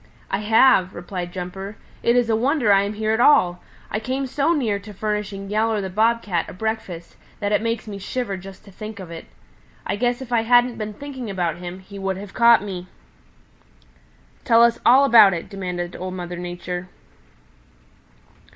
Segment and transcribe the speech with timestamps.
[0.31, 1.77] "I have," replied Jumper.
[2.01, 3.61] "It is a wonder I am here at all;
[3.91, 7.99] I came to near furnishing Yowler the Bob Cat a breakfast that it makes me
[7.99, 9.27] shiver just to think of it.
[9.85, 12.87] I guess if I hadn't been thinking about him, he would have caught me."
[14.43, 16.89] "Tell us all about it," demanded Old Mother Nature.